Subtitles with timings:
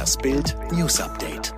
[0.00, 1.52] Das Bild News Update.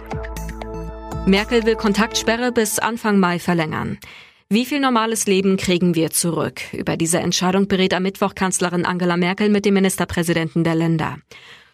[1.26, 4.00] Merkel will Kontaktsperre bis Anfang Mai verlängern.
[4.48, 6.60] Wie viel normales Leben kriegen wir zurück?
[6.72, 11.18] Über diese Entscheidung berät am Mittwoch Kanzlerin Angela Merkel mit dem Ministerpräsidenten der Länder.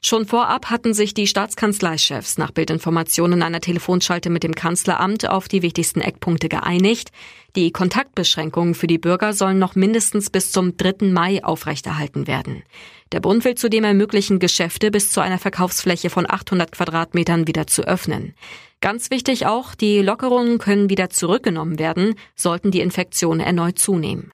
[0.01, 5.63] Schon vorab hatten sich die Staatskanzleichefs nach Bildinformationen einer Telefonschalte mit dem Kanzleramt auf die
[5.63, 7.11] wichtigsten Eckpunkte geeinigt.
[7.57, 11.07] Die Kontaktbeschränkungen für die Bürger sollen noch mindestens bis zum 3.
[11.07, 12.63] Mai aufrechterhalten werden.
[13.11, 17.83] Der Bund will zudem ermöglichen, Geschäfte bis zu einer Verkaufsfläche von 800 Quadratmetern wieder zu
[17.83, 18.35] öffnen.
[18.81, 24.31] Ganz wichtig auch, die Lockerungen können wieder zurückgenommen werden, sollten die Infektionen erneut zunehmen.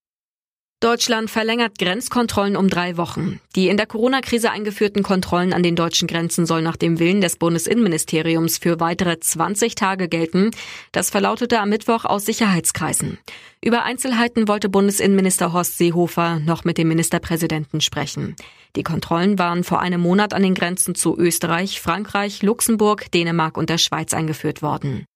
[0.81, 3.41] Deutschland verlängert Grenzkontrollen um drei Wochen.
[3.57, 7.37] Die in der Corona-Krise eingeführten Kontrollen an den deutschen Grenzen sollen nach dem Willen des
[7.37, 10.51] Bundesinnenministeriums für weitere 20 Tage gelten.
[10.93, 13.19] Das verlautete am Mittwoch aus Sicherheitskreisen.
[13.65, 18.37] Über Einzelheiten wollte Bundesinnenminister Horst Seehofer noch mit dem Ministerpräsidenten sprechen.
[18.77, 23.71] Die Kontrollen waren vor einem Monat an den Grenzen zu Österreich, Frankreich, Luxemburg, Dänemark und
[23.71, 25.07] der Schweiz eingeführt worden.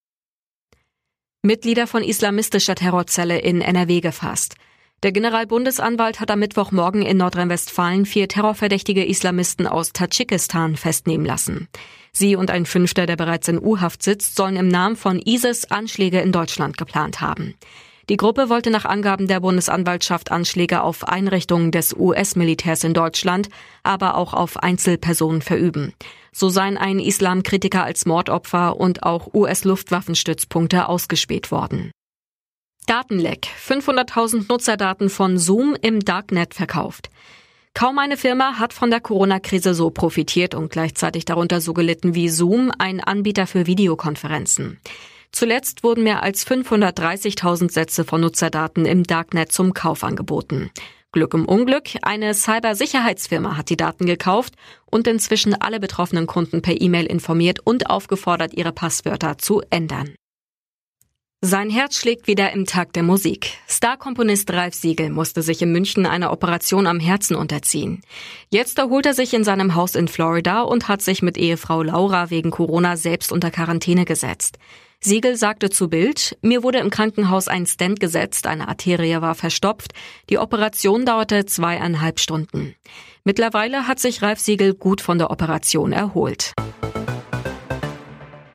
[1.42, 4.56] Mitglieder von islamistischer Terrorzelle in NRW gefasst.
[5.04, 11.68] Der Generalbundesanwalt hat am Mittwochmorgen in Nordrhein-Westfalen vier terrorverdächtige Islamisten aus Tadschikistan festnehmen lassen.
[12.10, 16.20] Sie und ein Fünfter, der bereits in U-Haft sitzt, sollen im Namen von ISIS Anschläge
[16.20, 17.54] in Deutschland geplant haben.
[18.08, 23.50] Die Gruppe wollte nach Angaben der Bundesanwaltschaft Anschläge auf Einrichtungen des US-Militärs in Deutschland,
[23.84, 25.92] aber auch auf Einzelpersonen verüben.
[26.32, 31.92] So seien ein Islamkritiker als Mordopfer und auch US-Luftwaffenstützpunkte ausgespäht worden.
[32.88, 33.48] Datenleck.
[33.66, 37.10] 500.000 Nutzerdaten von Zoom im Darknet verkauft.
[37.74, 42.30] Kaum eine Firma hat von der Corona-Krise so profitiert und gleichzeitig darunter so gelitten wie
[42.30, 44.80] Zoom, ein Anbieter für Videokonferenzen.
[45.32, 50.70] Zuletzt wurden mehr als 530.000 Sätze von Nutzerdaten im Darknet zum Kauf angeboten.
[51.12, 54.54] Glück im Unglück, eine Cybersicherheitsfirma hat die Daten gekauft
[54.86, 60.14] und inzwischen alle betroffenen Kunden per E-Mail informiert und aufgefordert, ihre Passwörter zu ändern.
[61.40, 63.52] Sein Herz schlägt wieder im Takt der Musik.
[63.68, 68.00] Starkomponist Ralf Siegel musste sich in München einer Operation am Herzen unterziehen.
[68.50, 72.30] Jetzt erholt er sich in seinem Haus in Florida und hat sich mit Ehefrau Laura
[72.30, 74.58] wegen Corona selbst unter Quarantäne gesetzt.
[74.98, 79.92] Siegel sagte zu Bild, mir wurde im Krankenhaus ein Stent gesetzt, eine Arterie war verstopft,
[80.30, 82.74] die Operation dauerte zweieinhalb Stunden.
[83.22, 86.52] Mittlerweile hat sich Ralf Siegel gut von der Operation erholt.